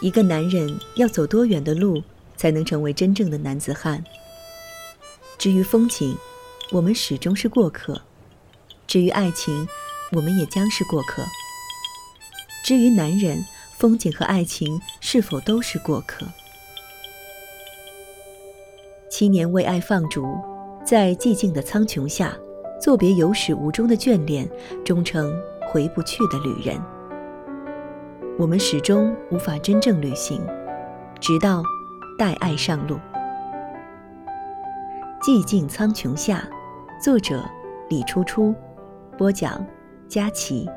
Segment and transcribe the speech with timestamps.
[0.00, 2.02] 一个男人要走多远的路，
[2.36, 4.04] 才能成为真正的男子汉？
[5.36, 6.16] 至于风景，
[6.70, 7.94] 我们始终是过客；
[8.86, 9.66] 至于爱情，
[10.12, 11.22] 我们也将是过客。
[12.64, 13.44] 至于男人，
[13.76, 16.26] 风景和爱情是否都是过客？
[19.10, 20.24] 七年为爱放逐，
[20.84, 22.36] 在寂静的苍穹下，
[22.80, 24.48] 作别有始无终的眷恋，
[24.84, 25.32] 终成
[25.68, 26.80] 回不去的旅人。
[28.38, 30.40] 我们始终无法真正旅行，
[31.18, 31.60] 直到
[32.16, 32.96] 带爱上路。
[35.20, 36.48] 寂静苍穹下，
[37.02, 37.44] 作者
[37.88, 38.54] 李初初，
[39.16, 39.66] 播讲
[40.06, 40.70] 佳琪。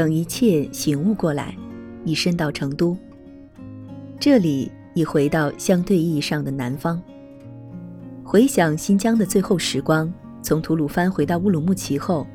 [0.00, 1.54] 等一切醒悟过来，
[2.06, 2.96] 已身到成都。
[4.18, 6.98] 这里已回到相对意义上的南方。
[8.24, 12.26] 回想新疆的最后时光，从吐鲁番回到乌鲁木齐后，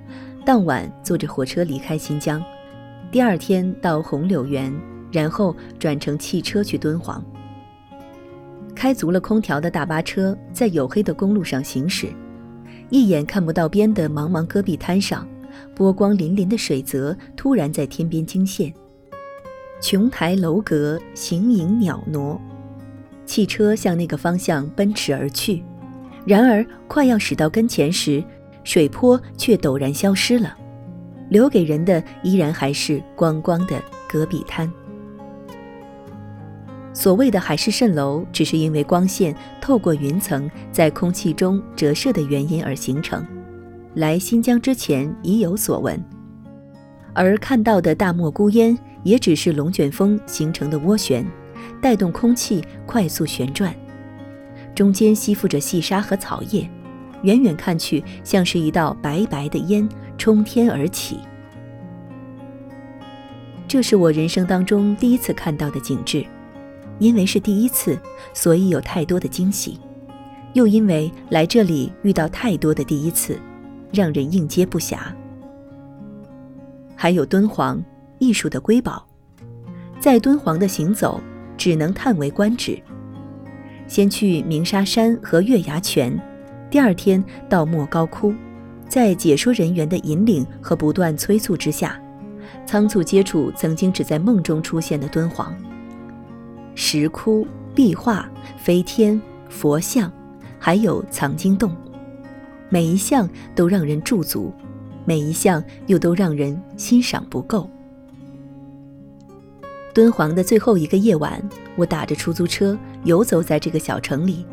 [0.46, 2.40] 当晚坐着火车离开新疆，
[3.12, 4.72] 第二天到红柳园，
[5.12, 7.26] 然后转乘汽车去敦煌。
[8.76, 12.10] 开足了空调的大巴车在黝黑的公路上行驶，
[12.92, 15.28] 一眼看不到边的茫茫戈壁滩上。
[15.76, 18.74] 波光粼粼的水泽突然在天边惊现，
[19.82, 22.40] 琼台楼阁，形影袅娜。
[23.26, 25.64] 汽车向那个方向奔驰而去，
[26.26, 28.24] 然而快要驶到跟前时，
[28.64, 30.56] 水坡却陡然消失了，
[31.30, 34.72] 留给人的依然还是光光的戈壁滩。
[36.94, 43.26] 所谓的海市蜃楼，只是因为光线透过云层在空气中折射的原因而形成。
[43.96, 45.98] 来新疆之前已有所闻，
[47.14, 51.26] 而看到的大漠孤烟也只是龙卷风形成的涡旋，
[51.82, 53.74] 带动空气快速旋转，
[54.76, 56.70] 中间吸附着细沙和草叶，
[57.24, 61.20] 远远看去像是一道白白的烟冲天而起。
[63.66, 66.26] 这是我人生当中第一次看到的景致，
[67.00, 67.98] 因为是第一次，
[68.34, 69.80] 所以有太多的惊喜，
[70.52, 73.40] 又因为来这里遇到太多的第一次。
[73.96, 74.98] 让人应接不暇。
[76.96, 77.82] 还有敦煌，
[78.20, 79.08] 艺术的瑰宝，
[80.00, 81.20] 在敦煌的行走
[81.58, 82.78] 只能叹为观止。
[83.88, 86.20] 先去鸣沙山和月牙泉，
[86.70, 88.34] 第二天到莫高窟，
[88.88, 92.00] 在解说人员的引领和不断催促之下，
[92.66, 95.56] 仓促接触曾经只在梦中出现的敦煌。
[96.74, 100.12] 石窟、壁画、飞天、佛像，
[100.58, 101.76] 还有藏经洞。
[102.70, 104.54] 每一项都让人驻足，
[105.06, 107.70] 每一项又都让人欣赏不够。
[109.94, 111.42] 敦煌的最后一个夜晚，
[111.76, 114.46] 我打着出租车游走在这个小城里。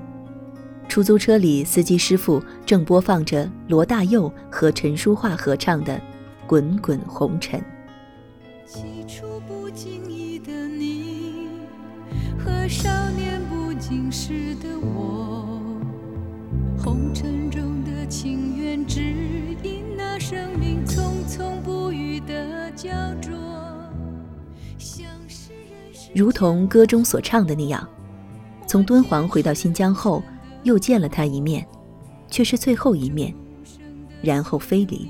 [0.88, 5.94] 出租车里，司机师傅正播放着罗大佑和陈淑桦合唱的
[6.46, 7.58] 《滚滚红尘》。
[8.66, 11.48] 起初不经意的你
[12.38, 15.48] 和少年不经事的我，
[16.78, 17.41] 红尘。
[18.12, 19.00] 情缘只
[19.62, 22.90] 因那生命匆匆不语的焦
[23.22, 23.32] 灼。
[26.14, 27.88] 如同歌中所唱的那样，
[28.66, 30.22] 从敦煌回到新疆后，
[30.62, 31.66] 又见了他一面，
[32.28, 33.34] 却是最后一面，
[34.20, 35.08] 然后飞离。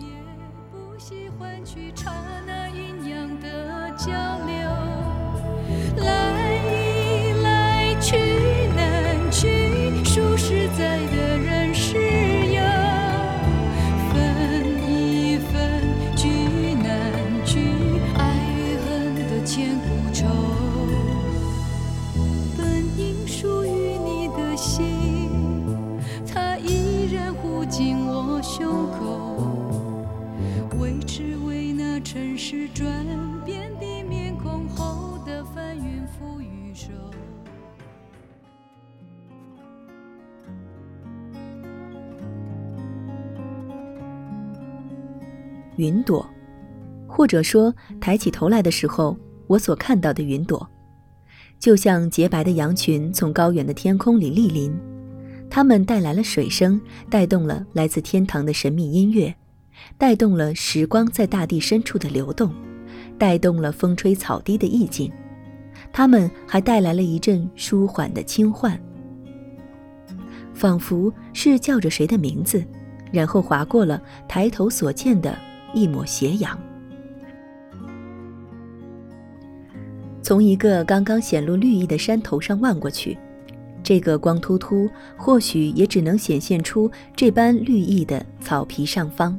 [32.54, 32.86] 是转
[33.46, 35.74] 变地面空后的翻
[45.76, 46.28] 云朵，
[47.08, 49.16] 或者说抬起头来的时候，
[49.46, 50.68] 我所看到的云朵，
[51.58, 54.78] 就像洁白的羊群从高远的天空里莅临，
[55.48, 56.78] 它们带来了水声，
[57.08, 59.34] 带动了来自天堂的神秘音乐，
[59.98, 62.52] 带动了时光在大地深处的流动，
[63.18, 65.12] 带动了风吹草低的意境，
[65.92, 68.78] 它们还带来了一阵舒缓的轻唤。
[70.54, 72.64] 仿佛是叫着谁的名字，
[73.10, 75.36] 然后划过了抬头所见的
[75.74, 76.58] 一抹斜阳。
[80.22, 83.18] 从一个刚刚显露绿意的山头上望过去，
[83.82, 89.36] 这个光秃秃，或许也只能显现出这般绿意的草皮上方，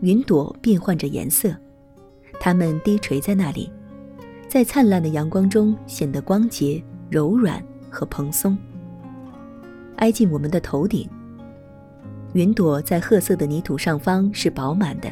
[0.00, 1.54] 云朵变换着颜色，
[2.38, 3.72] 它们低垂在那里，
[4.48, 8.56] 在灿烂的阳光中显得光洁、柔软和蓬松。
[9.96, 11.08] 挨近我们的头顶，
[12.34, 15.10] 云朵在褐色的泥土上方是饱满的，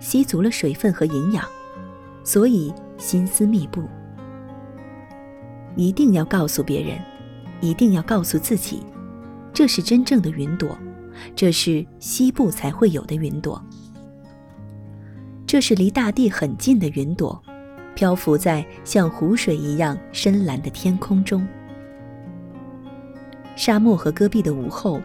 [0.00, 1.44] 吸足了水分和营养，
[2.24, 3.82] 所以心思密布。
[5.76, 6.98] 一定要告诉别人，
[7.60, 8.80] 一定要告诉自己，
[9.52, 10.78] 这是真正的云朵，
[11.36, 13.62] 这是西部才会有的云朵，
[15.54, 17.40] 这是离大地很近的云朵，
[17.94, 21.46] 漂浮在像湖水一样深蓝的天空中。
[23.54, 25.00] 沙漠和戈壁的午后，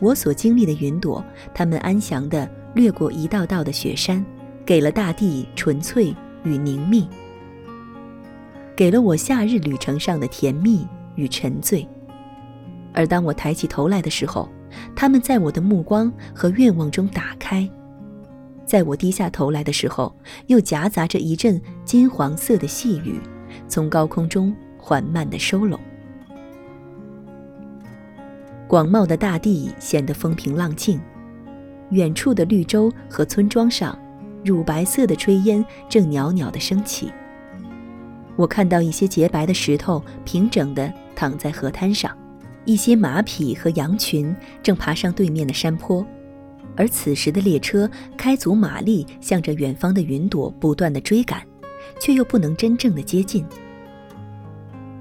[0.00, 1.24] 我所经历的云朵，
[1.54, 4.22] 它们安详地掠过一道道的雪山，
[4.66, 7.08] 给了大地纯粹与凝密。
[8.76, 11.88] 给了我夏日旅程上的甜蜜与沉醉，
[12.92, 14.50] 而当我抬起头来的时候，
[14.94, 17.66] 它们在我的目光和愿望中打开；
[18.66, 20.14] 在我低下头来的时候，
[20.46, 23.20] 又夹杂着一阵金黄色的细雨，
[23.68, 25.78] 从高空中缓慢地收拢。
[28.66, 31.00] 广袤的大地显得风平浪静，
[31.90, 33.96] 远处的绿洲和村庄上，
[34.44, 37.12] 乳白色的炊烟正袅袅地升起。
[38.36, 42.10] 我看到一些洁白的石头平整地躺在河滩上，
[42.64, 46.04] 一些马匹和羊群正爬上对面的山坡，
[46.76, 51.46] 而此时的列车开足马力，向着远方的云朵不断的追赶，
[52.00, 53.44] 却又不能真正的接近。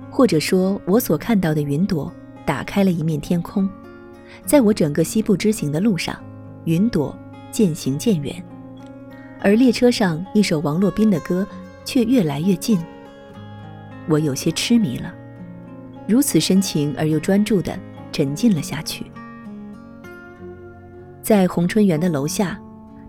[0.10, 2.12] 或者说，我所看到的云朵
[2.46, 3.68] 打开了一面天空，
[4.46, 6.16] 在我整个西部之行的路上，
[6.66, 7.18] 云朵
[7.52, 8.44] 渐行渐远，
[9.42, 11.48] 而列车上一首王洛宾的歌
[11.84, 12.80] 却越来越近。
[14.08, 15.12] 我有些痴迷了，
[16.08, 17.76] 如此深情而又专注的
[18.12, 19.06] 沉浸了下去。
[21.24, 22.60] 在红春园的楼下，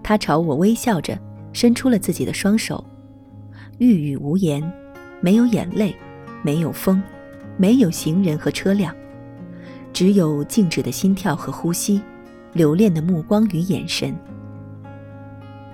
[0.00, 1.18] 他朝我微笑着，
[1.52, 2.82] 伸出了自己的双手，
[3.78, 4.62] 欲语无言，
[5.20, 5.96] 没有眼泪，
[6.40, 7.02] 没有风，
[7.56, 8.94] 没有行人和车辆，
[9.92, 12.00] 只有静止的心跳和呼吸，
[12.52, 14.16] 留恋的目光与眼神。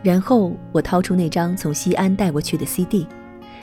[0.02, 3.06] 然后我掏出那张从西安带过去的 CD。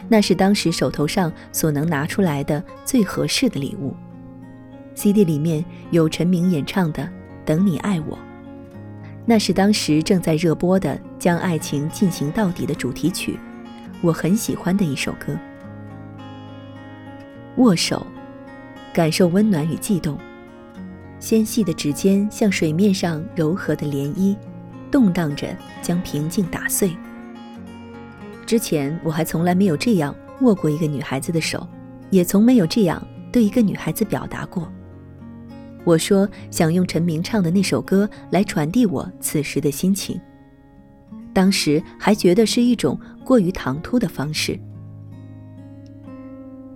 [0.07, 3.93] 那是当时手头上所能拿出来的最合适的礼物。
[4.93, 7.03] CD 里面有陈明演唱的
[7.43, 8.15] 《等你爱我》，
[9.29, 13.37] 那是当时正在热播的《将爱情进行到底》的主题曲，
[14.01, 15.37] 我很喜欢的一首歌。
[17.57, 18.07] 握手，
[18.93, 20.17] 感受温暖与悸动，
[21.19, 24.33] 纤细的指尖像水面上柔和的涟漪，
[24.89, 26.95] 动荡着将平静打碎。
[28.45, 31.67] 之前我还从来没有这样握过一个女孩子的手，
[32.11, 34.71] 也从没有这样对一个女孩子表达过。
[35.87, 40.19] 我说想用陈明唱的那首歌来传递我此时的心情，
[41.33, 44.59] 当时还觉得是一种过于唐突的方式。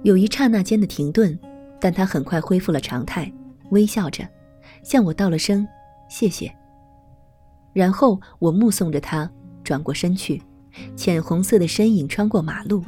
[0.04, 1.38] 有一刹那间的停顿，
[1.78, 3.30] 但他很快恢复了常态，
[3.72, 4.26] 微笑着
[4.82, 5.68] 向我道了声
[6.10, 6.50] 谢谢。
[7.74, 9.30] 然后我目送着他
[9.62, 10.42] 转过身去。
[10.96, 12.82] 浅红色的身影穿过马路，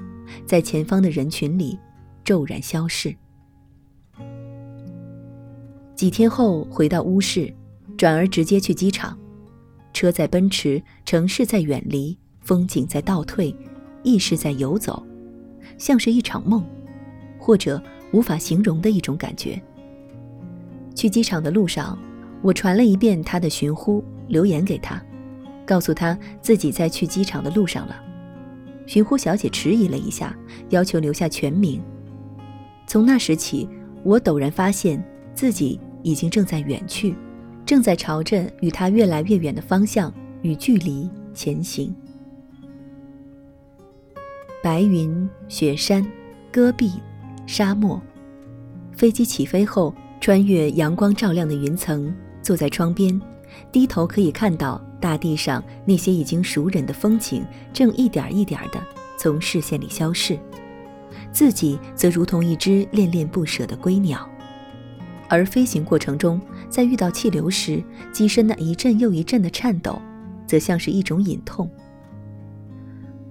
[0.45, 1.77] 在前方的人群里
[2.23, 3.13] 骤然消逝。
[5.95, 7.53] 几天后回到乌市，
[7.97, 9.17] 转而直接去机场。
[9.93, 13.55] 车在奔驰，城市在远离，风景在倒退，
[14.01, 15.05] 意识在游走，
[15.77, 16.65] 像是一场梦，
[17.37, 17.81] 或者
[18.11, 19.61] 无法形容的一种感觉。
[20.95, 21.97] 去机场的路上，
[22.41, 25.01] 我传了一遍他的寻呼，留言给他。
[25.65, 27.95] 告诉他自己在去机场的路上了。
[28.85, 30.35] 寻呼小姐迟疑了一下，
[30.69, 31.81] 要求留下全名。
[32.85, 33.69] 从那时起，
[34.03, 35.01] 我陡然发现
[35.33, 37.15] 自己已经正在远去，
[37.65, 41.93] 正在朝着与他越来越远的方向与距离前行。
[44.63, 46.05] 白云、雪山、
[46.51, 46.91] 戈壁、
[47.45, 48.01] 沙漠。
[48.93, 53.21] 飞机起飞后，穿越阳光照亮的云层，坐在窗边，
[53.71, 54.81] 低头可以看到。
[55.03, 58.81] 大地上那些已经熟稔的风景，正一点一点的
[59.17, 60.39] 从视线里消逝，
[61.29, 64.25] 自己则如同一只恋恋不舍的归鸟。
[65.29, 66.39] 而飞行过程中，
[66.69, 69.99] 在遇到气流时，机身那一阵又一阵的颤抖，
[70.45, 71.69] 则像是一种隐痛。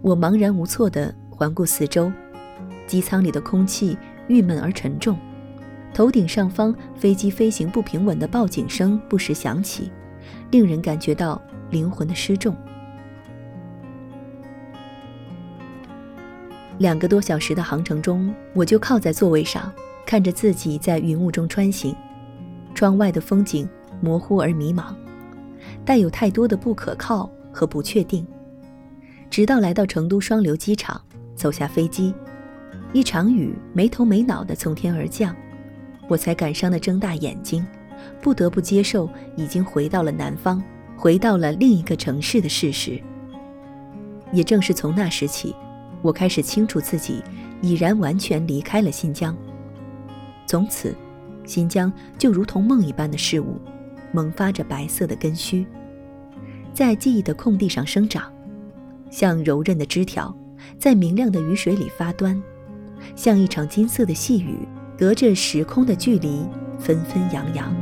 [0.00, 2.10] 我茫然无措地环顾四周，
[2.86, 3.96] 机舱里的空气
[4.26, 5.16] 郁闷而沉重，
[5.94, 9.92] 头顶上方飞机飞行不平稳的报警声不时响起，
[10.50, 12.56] 令人感觉到灵魂的失重。
[16.78, 19.72] 两个多小时的航程中，我就靠在座位上，
[20.06, 21.94] 看着自己在云雾中穿行，
[22.74, 23.68] 窗外的风景
[24.00, 24.94] 模糊而迷茫，
[25.84, 28.26] 带有太多的不可靠和不确定。
[29.30, 31.00] 直到来到成都双流机场，
[31.34, 32.14] 走下飞机，
[32.92, 35.34] 一场雨没头没脑地从天而降。
[36.08, 37.66] 我才感伤地睁大眼睛，
[38.20, 40.62] 不得不接受已经回到了南方，
[40.96, 43.00] 回到了另一个城市的事实。
[44.32, 45.54] 也正是从那时起，
[46.02, 47.22] 我开始清楚自己
[47.62, 49.34] 已然完全离开了新疆。
[50.46, 50.94] 从此，
[51.44, 53.60] 新疆就如同梦一般的事物，
[54.12, 55.66] 萌发着白色的根须，
[56.72, 58.32] 在记忆的空地上生长，
[59.10, 60.34] 像柔韧的枝条，
[60.78, 62.40] 在明亮的雨水里发端，
[63.16, 64.56] 像一场金色的细雨。
[64.98, 66.46] 隔着时空的距离，
[66.78, 67.81] 纷纷扬扬。